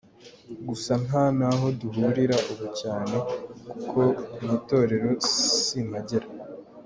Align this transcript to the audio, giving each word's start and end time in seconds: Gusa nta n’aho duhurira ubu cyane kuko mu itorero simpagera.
Gusa 0.67 0.93
nta 1.05 1.23
n’aho 1.37 1.65
duhurira 1.79 2.37
ubu 2.51 2.65
cyane 2.79 3.15
kuko 3.69 3.99
mu 4.43 4.49
itorero 4.57 5.09
simpagera. 5.65 6.27